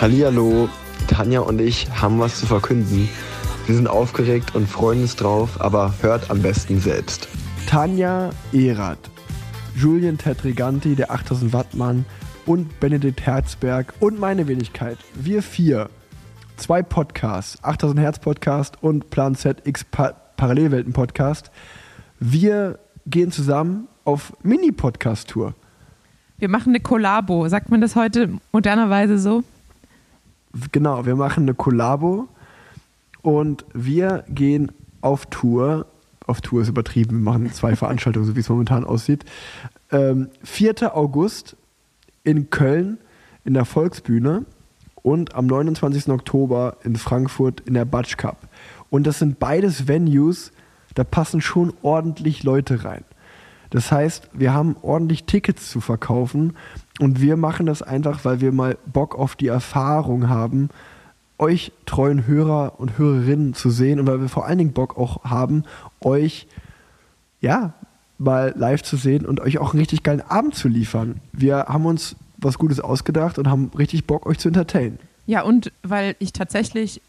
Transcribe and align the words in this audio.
Hallihallo, 0.00 0.68
Tanja 1.06 1.40
und 1.40 1.60
ich 1.60 1.88
haben 1.90 2.18
was 2.18 2.40
zu 2.40 2.46
verkünden. 2.46 3.08
Wir 3.66 3.74
sind 3.76 3.86
aufgeregt 3.86 4.54
und 4.56 4.68
freuen 4.68 5.02
uns 5.02 5.14
drauf, 5.14 5.60
aber 5.60 5.94
hört 6.00 6.28
am 6.30 6.42
besten 6.42 6.80
selbst. 6.80 7.28
Tanja 7.68 8.30
Erath, 8.52 9.10
Julian 9.76 10.18
Tetriganti, 10.18 10.96
der 10.96 11.12
8000 11.12 11.52
Wattmann 11.52 12.04
und 12.46 12.80
Benedikt 12.80 13.20
Herzberg 13.20 13.94
und 14.00 14.18
meine 14.18 14.48
Wenigkeit. 14.48 14.98
Wir 15.14 15.42
vier. 15.42 15.88
Zwei 16.56 16.82
Podcasts, 16.82 17.62
8000 17.62 18.00
Hertz 18.00 18.18
Podcast 18.18 18.82
und 18.82 19.10
Plan 19.10 19.34
Z 19.34 19.66
X 19.66 19.84
pa 19.84 20.14
Parallelwelten 20.36 20.92
Podcast. 20.92 21.50
Wir 22.18 22.80
gehen 23.06 23.30
zusammen 23.30 23.86
auf 24.04 24.32
Mini-Podcast-Tour. 24.42 25.54
Wir 26.42 26.48
machen 26.48 26.70
eine 26.70 26.80
Kollabo. 26.80 27.46
Sagt 27.46 27.70
man 27.70 27.80
das 27.80 27.94
heute 27.94 28.28
modernerweise 28.50 29.16
so? 29.16 29.44
Genau, 30.72 31.06
wir 31.06 31.14
machen 31.14 31.44
eine 31.44 31.54
Kollabo 31.54 32.26
und 33.22 33.64
wir 33.74 34.24
gehen 34.28 34.72
auf 35.02 35.26
Tour. 35.26 35.86
Auf 36.26 36.40
Tour 36.40 36.62
ist 36.62 36.68
übertrieben, 36.68 37.18
wir 37.18 37.32
machen 37.32 37.52
zwei 37.52 37.76
Veranstaltungen, 37.76 38.26
so 38.26 38.34
wie 38.34 38.40
es 38.40 38.48
momentan 38.48 38.82
aussieht. 38.82 39.24
Ähm, 39.92 40.30
4. 40.42 40.96
August 40.96 41.56
in 42.24 42.50
Köln 42.50 42.98
in 43.44 43.54
der 43.54 43.64
Volksbühne 43.64 44.44
und 44.96 45.36
am 45.36 45.46
29. 45.46 46.08
Oktober 46.08 46.78
in 46.82 46.96
Frankfurt 46.96 47.60
in 47.60 47.74
der 47.74 47.84
Batsch 47.84 48.16
Cup. 48.16 48.48
Und 48.90 49.06
das 49.06 49.20
sind 49.20 49.38
beides 49.38 49.86
Venues, 49.86 50.50
da 50.96 51.04
passen 51.04 51.40
schon 51.40 51.72
ordentlich 51.82 52.42
Leute 52.42 52.84
rein. 52.84 53.04
Das 53.72 53.90
heißt, 53.90 54.28
wir 54.34 54.52
haben 54.52 54.76
ordentlich 54.82 55.24
Tickets 55.24 55.70
zu 55.70 55.80
verkaufen 55.80 56.56
und 57.00 57.22
wir 57.22 57.38
machen 57.38 57.64
das 57.64 57.80
einfach, 57.80 58.22
weil 58.26 58.42
wir 58.42 58.52
mal 58.52 58.76
Bock 58.84 59.18
auf 59.18 59.34
die 59.34 59.46
Erfahrung 59.46 60.28
haben, 60.28 60.68
euch 61.38 61.72
treuen 61.86 62.26
Hörer 62.26 62.74
und 62.78 62.98
Hörerinnen 62.98 63.54
zu 63.54 63.70
sehen 63.70 63.98
und 63.98 64.06
weil 64.06 64.20
wir 64.20 64.28
vor 64.28 64.44
allen 64.44 64.58
Dingen 64.58 64.74
Bock 64.74 64.98
auch 64.98 65.24
haben, 65.24 65.64
euch 66.02 66.46
ja 67.40 67.72
mal 68.18 68.52
live 68.54 68.82
zu 68.82 68.98
sehen 68.98 69.24
und 69.24 69.40
euch 69.40 69.56
auch 69.56 69.72
einen 69.72 69.80
richtig 69.80 70.02
geilen 70.02 70.20
Abend 70.20 70.54
zu 70.54 70.68
liefern. 70.68 71.22
Wir 71.32 71.64
haben 71.66 71.86
uns 71.86 72.14
was 72.36 72.58
Gutes 72.58 72.78
ausgedacht 72.78 73.38
und 73.38 73.48
haben 73.48 73.70
richtig 73.76 74.06
Bock, 74.06 74.26
euch 74.26 74.38
zu 74.38 74.48
entertainen. 74.48 74.98
Ja, 75.24 75.42
und 75.42 75.72
weil 75.82 76.14
ich 76.18 76.34
tatsächlich 76.34 77.00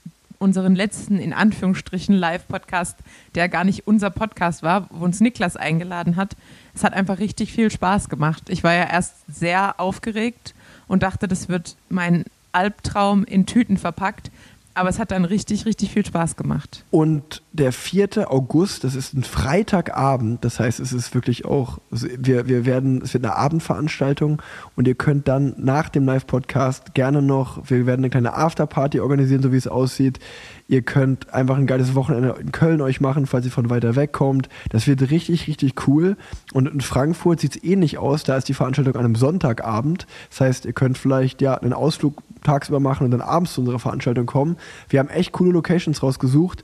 unseren 0.44 0.76
letzten, 0.76 1.18
in 1.18 1.34
Anführungsstrichen, 1.34 2.14
Live-Podcast, 2.14 2.98
der 3.34 3.50
gar 3.50 3.64
nicht 3.64 3.88
unser 3.88 4.10
Podcast 4.10 4.62
war, 4.62 4.88
wo 4.92 5.06
uns 5.06 5.22
Niklas 5.22 5.56
eingeladen 5.56 6.18
hat, 6.18 6.36
es 6.76 6.84
hat 6.84 6.94
einfach 6.94 7.20
richtig 7.20 7.54
viel 7.54 7.72
Spaß 7.72 8.10
gemacht. 8.10 8.50
Ich 8.50 8.64
war 8.64 8.74
ja 8.74 8.84
erst 8.84 9.16
sehr 9.28 9.80
aufgeregt 9.80 10.54
und 10.88 11.02
dachte, 11.02 11.28
das 11.28 11.50
wird 11.50 11.78
mein 11.90 12.26
Albtraum 12.52 13.24
in 13.24 13.46
Tüten 13.46 13.78
verpackt. 13.78 14.32
Aber 14.76 14.90
es 14.90 14.98
hat 14.98 15.12
dann 15.12 15.26
richtig, 15.26 15.66
richtig 15.66 15.92
viel 15.92 16.06
Spaß 16.06 16.36
gemacht. 16.36 16.84
Und 16.90 17.44
der 17.52 17.72
4. 17.72 18.32
August, 18.32 18.84
das 18.84 18.96
ist 18.96 19.14
ein 19.14 19.24
Freitagabend, 19.24 20.44
das 20.44 20.60
heißt, 20.60 20.80
es 20.80 20.94
ist 20.94 21.14
wirklich 21.14 21.46
auch, 21.46 21.78
also 21.92 22.08
wir, 22.18 22.48
wir 22.48 22.66
werden, 22.66 23.02
es 23.04 23.14
wird 23.14 23.24
eine 23.24 23.36
Abendveranstaltung 23.36 24.42
und 24.76 24.88
ihr 24.88 24.96
könnt 24.96 25.28
dann 25.28 25.54
nach 25.58 25.90
dem 25.90 26.06
Live-Podcast 26.06 26.96
gerne 26.96 27.22
noch, 27.22 27.70
wir 27.70 27.86
werden 27.86 28.02
eine 28.02 28.10
kleine 28.10 28.34
Afterparty 28.34 29.00
organisieren, 29.00 29.44
so 29.44 29.52
wie 29.52 29.58
es 29.58 29.68
aussieht. 29.68 30.20
Ihr 30.68 30.82
könnt 30.82 31.32
einfach 31.34 31.58
ein 31.58 31.68
geiles 31.68 31.94
Wochenende 31.94 32.36
in 32.40 32.52
Köln 32.52 32.82
euch 32.82 33.00
machen, 33.00 33.28
falls 33.28 33.46
ihr 33.46 33.52
von 33.52 33.70
weiter 33.70 33.96
weg 33.96 34.12
kommt. 34.12 34.50
Das 34.70 34.88
wird 34.88 35.12
richtig, 35.12 35.48
richtig 35.48 35.88
cool. 35.88 36.18
Und 36.54 36.68
in 36.68 36.82
Frankfurt 36.82 37.42
sieht 37.42 37.58
es 37.58 37.64
ähnlich 37.64 37.98
aus. 37.98 38.24
Da 38.24 38.38
ist 38.38 38.48
die 38.48 38.54
Veranstaltung 38.54 38.96
an 38.96 39.06
einem 39.06 39.16
Sonntagabend. 39.16 40.08
Das 40.30 40.42
heißt, 40.42 40.66
ihr 40.66 40.74
könnt 40.74 40.98
vielleicht 40.98 41.42
ja 41.42 41.56
einen 41.56 41.74
Ausflug 41.74 42.24
tagsüber 42.44 42.80
machen 42.80 43.06
und 43.06 43.12
dann 43.12 43.22
abends 43.22 43.54
zu 43.54 43.62
unserer 43.62 43.80
Veranstaltung 43.80 44.26
kommen. 44.26 44.58
Wir 44.90 45.00
haben 45.00 45.10
echt 45.10 45.32
coole 45.32 45.52
Locations 45.52 46.02
rausgesucht. 46.04 46.64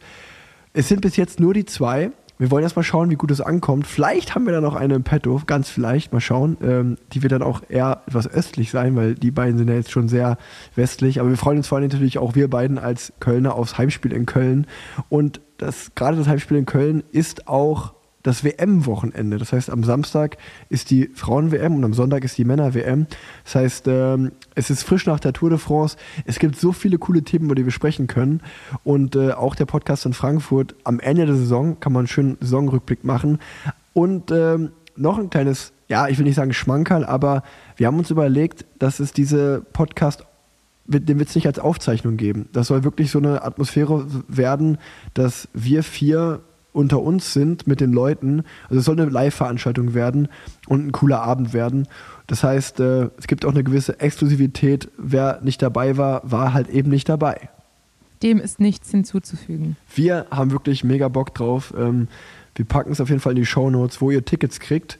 Es 0.73 0.87
sind 0.87 1.01
bis 1.01 1.17
jetzt 1.17 1.39
nur 1.39 1.53
die 1.53 1.65
zwei. 1.65 2.11
Wir 2.37 2.51
wollen 2.51 2.63
erstmal 2.63 2.83
schauen, 2.83 3.09
wie 3.09 3.15
gut 3.15 3.31
es 3.31 3.41
ankommt. 3.41 3.85
Vielleicht 3.85 4.33
haben 4.33 4.45
wir 4.45 4.53
da 4.53 4.61
noch 4.61 4.75
eine 4.75 4.95
im 4.95 5.03
Petto, 5.03 5.41
ganz 5.45 5.69
vielleicht, 5.69 6.13
mal 6.13 6.21
schauen. 6.21 6.55
Ähm, 6.63 6.97
die 7.11 7.21
wird 7.21 7.33
dann 7.33 7.41
auch 7.41 7.63
eher 7.67 8.01
etwas 8.07 8.27
östlich 8.27 8.71
sein, 8.71 8.95
weil 8.95 9.15
die 9.15 9.31
beiden 9.31 9.57
sind 9.57 9.67
ja 9.67 9.75
jetzt 9.75 9.91
schon 9.91 10.07
sehr 10.07 10.37
westlich. 10.73 11.19
Aber 11.19 11.27
wir 11.27 11.35
freuen 11.35 11.57
uns 11.57 11.67
vor 11.67 11.77
allem 11.77 11.89
natürlich 11.89 12.17
auch 12.17 12.35
wir 12.35 12.49
beiden 12.49 12.77
als 12.77 13.11
Kölner 13.19 13.55
aufs 13.55 13.77
Heimspiel 13.77 14.13
in 14.13 14.25
Köln. 14.25 14.67
Und 15.09 15.41
das, 15.57 15.93
gerade 15.95 16.15
das 16.15 16.29
Heimspiel 16.29 16.55
in 16.55 16.65
Köln 16.65 17.03
ist 17.11 17.49
auch 17.49 17.93
das 18.23 18.43
WM-Wochenende. 18.43 19.37
Das 19.37 19.53
heißt, 19.53 19.69
am 19.69 19.83
Samstag 19.83 20.37
ist 20.69 20.91
die 20.91 21.09
Frauen-WM 21.13 21.75
und 21.75 21.83
am 21.83 21.93
Sonntag 21.93 22.23
ist 22.23 22.37
die 22.37 22.45
Männer-WM. 22.45 23.07
Das 23.45 23.55
heißt, 23.55 23.87
ähm, 23.87 24.31
es 24.55 24.69
ist 24.69 24.83
frisch 24.83 25.05
nach 25.05 25.19
der 25.19 25.33
Tour 25.33 25.49
de 25.49 25.59
France. 25.59 25.97
Es 26.25 26.39
gibt 26.39 26.57
so 26.57 26.71
viele 26.71 26.97
coole 26.97 27.23
Themen, 27.23 27.45
über 27.45 27.55
die 27.55 27.65
wir 27.65 27.71
sprechen 27.71 28.07
können. 28.07 28.41
Und 28.83 29.15
äh, 29.15 29.31
auch 29.31 29.55
der 29.55 29.65
Podcast 29.65 30.05
in 30.05 30.13
Frankfurt. 30.13 30.75
Am 30.83 30.99
Ende 30.99 31.25
der 31.25 31.35
Saison 31.35 31.79
kann 31.79 31.93
man 31.93 32.01
einen 32.01 32.07
schönen 32.07 32.37
Saisonrückblick 32.41 33.03
machen. 33.03 33.39
Und 33.93 34.31
ähm, 34.31 34.71
noch 34.95 35.17
ein 35.17 35.29
kleines, 35.29 35.71
ja, 35.87 36.07
ich 36.07 36.17
will 36.17 36.25
nicht 36.25 36.35
sagen 36.35 36.53
Schmankerl, 36.53 37.05
aber 37.05 37.43
wir 37.77 37.87
haben 37.87 37.97
uns 37.97 38.11
überlegt, 38.11 38.65
dass 38.79 38.99
es 38.99 39.13
diese 39.13 39.61
Podcast 39.73 40.25
den 40.91 41.19
wird 41.19 41.29
es 41.29 41.35
nicht 41.35 41.45
als 41.45 41.59
Aufzeichnung 41.59 42.17
geben. 42.17 42.49
Das 42.51 42.67
soll 42.67 42.83
wirklich 42.83 43.11
so 43.11 43.19
eine 43.19 43.43
Atmosphäre 43.43 44.07
werden, 44.27 44.79
dass 45.13 45.47
wir 45.53 45.83
vier 45.83 46.41
unter 46.73 47.01
uns 47.01 47.33
sind 47.33 47.67
mit 47.67 47.81
den 47.81 47.91
Leuten. 47.91 48.43
Also 48.69 48.79
es 48.79 48.85
soll 48.85 48.99
eine 48.99 49.09
Live-Veranstaltung 49.09 49.93
werden 49.93 50.27
und 50.67 50.87
ein 50.87 50.91
cooler 50.91 51.21
Abend 51.21 51.53
werden. 51.53 51.87
Das 52.27 52.43
heißt, 52.43 52.79
äh, 52.79 53.09
es 53.17 53.27
gibt 53.27 53.45
auch 53.45 53.51
eine 53.51 53.63
gewisse 53.63 53.99
Exklusivität. 53.99 54.89
Wer 54.97 55.39
nicht 55.41 55.61
dabei 55.61 55.97
war, 55.97 56.21
war 56.29 56.53
halt 56.53 56.69
eben 56.69 56.89
nicht 56.89 57.09
dabei. 57.09 57.49
Dem 58.21 58.39
ist 58.39 58.59
nichts 58.59 58.91
hinzuzufügen. 58.91 59.77
Wir 59.95 60.27
haben 60.29 60.51
wirklich 60.51 60.83
mega 60.83 61.07
Bock 61.07 61.33
drauf. 61.33 61.73
Ähm, 61.77 62.07
wir 62.55 62.65
packen 62.65 62.91
es 62.91 62.99
auf 62.99 63.09
jeden 63.09 63.21
Fall 63.21 63.31
in 63.31 63.37
die 63.37 63.45
Show 63.45 63.69
Notes, 63.69 64.01
wo 64.01 64.11
ihr 64.11 64.25
Tickets 64.25 64.59
kriegt. 64.59 64.99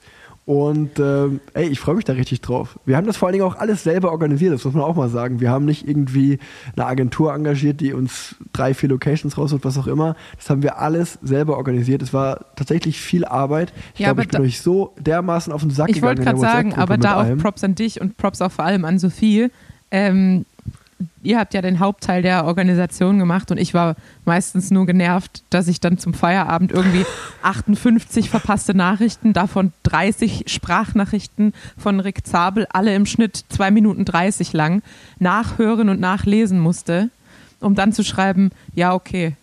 Und 0.50 0.98
ähm, 0.98 1.38
ey, 1.54 1.68
ich 1.68 1.78
freue 1.78 1.94
mich 1.94 2.04
da 2.04 2.14
richtig 2.14 2.40
drauf. 2.40 2.76
Wir 2.84 2.96
haben 2.96 3.06
das 3.06 3.16
vor 3.16 3.28
allen 3.28 3.34
Dingen 3.34 3.44
auch 3.44 3.54
alles 3.54 3.84
selber 3.84 4.10
organisiert, 4.10 4.52
das 4.52 4.64
muss 4.64 4.74
man 4.74 4.82
auch 4.82 4.96
mal 4.96 5.08
sagen. 5.08 5.38
Wir 5.38 5.48
haben 5.48 5.64
nicht 5.64 5.86
irgendwie 5.86 6.40
eine 6.74 6.86
Agentur 6.86 7.32
engagiert, 7.32 7.80
die 7.80 7.92
uns 7.92 8.34
drei, 8.52 8.74
vier 8.74 8.88
Locations 8.88 9.38
rausholt, 9.38 9.64
was 9.64 9.78
auch 9.78 9.86
immer. 9.86 10.16
Das 10.38 10.50
haben 10.50 10.64
wir 10.64 10.80
alles 10.80 11.20
selber 11.22 11.56
organisiert. 11.56 12.02
Es 12.02 12.12
war 12.12 12.46
tatsächlich 12.56 13.00
viel 13.00 13.24
Arbeit. 13.24 13.72
Ich 13.94 14.00
ja, 14.00 14.08
glaube, 14.08 14.22
ich 14.22 14.28
bin 14.28 14.40
euch 14.40 14.60
so 14.60 14.92
dermaßen 14.98 15.52
auf 15.52 15.60
den 15.60 15.70
Sack 15.70 15.88
ich 15.88 15.94
gegangen. 15.94 16.18
Ich 16.18 16.26
wollte 16.26 16.40
gerade 16.40 16.52
sagen, 16.52 16.74
aber 16.74 16.98
da 16.98 17.22
auch 17.22 17.36
Props 17.36 17.62
an 17.62 17.76
dich 17.76 18.00
und 18.00 18.16
Props 18.16 18.42
auch 18.42 18.50
vor 18.50 18.64
allem 18.64 18.84
an 18.84 18.98
Sophie. 18.98 19.52
Ähm, 19.92 20.46
ihr 21.22 21.38
habt 21.38 21.54
ja 21.54 21.62
den 21.62 21.78
Hauptteil 21.78 22.22
der 22.22 22.44
Organisation 22.44 23.18
gemacht 23.18 23.50
und 23.50 23.58
ich 23.58 23.74
war 23.74 23.96
meistens 24.24 24.70
nur 24.70 24.86
genervt, 24.86 25.42
dass 25.50 25.68
ich 25.68 25.80
dann 25.80 25.98
zum 25.98 26.14
Feierabend 26.14 26.72
irgendwie 26.72 27.04
58 27.42 28.30
verpasste 28.30 28.74
Nachrichten, 28.74 29.32
davon 29.32 29.72
30 29.84 30.44
Sprachnachrichten 30.46 31.54
von 31.76 32.00
Rick 32.00 32.26
Zabel, 32.26 32.66
alle 32.70 32.94
im 32.94 33.06
Schnitt 33.06 33.44
2 33.48 33.70
Minuten 33.70 34.04
30 34.04 34.52
lang, 34.52 34.82
nachhören 35.18 35.88
und 35.88 36.00
nachlesen 36.00 36.58
musste, 36.58 37.10
um 37.60 37.74
dann 37.74 37.92
zu 37.92 38.04
schreiben, 38.04 38.50
ja, 38.74 38.94
okay. 38.94 39.34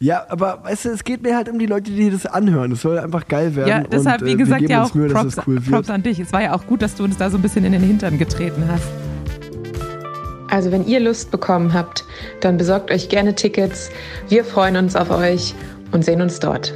Ja, 0.00 0.26
aber 0.28 0.60
weißt 0.64 0.86
du, 0.86 0.88
es 0.90 1.04
geht 1.04 1.22
mir 1.22 1.36
halt 1.36 1.48
um 1.48 1.58
die 1.58 1.66
Leute, 1.66 1.90
die 1.92 2.10
das 2.10 2.26
anhören. 2.26 2.72
Es 2.72 2.82
soll 2.82 2.98
einfach 2.98 3.28
geil 3.28 3.54
werden. 3.54 3.68
Ja, 3.68 3.80
deshalb, 3.84 4.22
und, 4.22 4.28
wie 4.28 4.32
äh, 4.32 4.36
gesagt, 4.36 4.62
ja 4.62 4.82
auch 4.82 4.94
Mühe, 4.94 5.08
Props, 5.08 5.36
cool 5.46 5.60
Props 5.60 5.88
an 5.88 6.02
dich. 6.02 6.18
Es 6.18 6.32
war 6.32 6.42
ja 6.42 6.54
auch 6.54 6.66
gut, 6.66 6.82
dass 6.82 6.96
du 6.96 7.04
uns 7.04 7.16
da 7.16 7.30
so 7.30 7.38
ein 7.38 7.42
bisschen 7.42 7.64
in 7.64 7.72
den 7.72 7.82
Hintern 7.82 8.18
getreten 8.18 8.64
hast. 8.68 9.03
Also 10.54 10.70
wenn 10.70 10.86
ihr 10.86 11.00
Lust 11.00 11.32
bekommen 11.32 11.74
habt, 11.74 12.04
dann 12.40 12.58
besorgt 12.58 12.92
euch 12.92 13.08
gerne 13.08 13.34
Tickets. 13.34 13.90
Wir 14.28 14.44
freuen 14.44 14.76
uns 14.76 14.94
auf 14.94 15.10
euch 15.10 15.52
und 15.90 16.04
sehen 16.04 16.22
uns 16.22 16.38
dort. 16.38 16.72